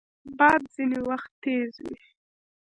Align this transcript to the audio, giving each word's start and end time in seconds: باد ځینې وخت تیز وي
باد 0.37 0.61
ځینې 0.73 0.99
وخت 1.09 1.31
تیز 1.43 1.71
وي 1.85 1.95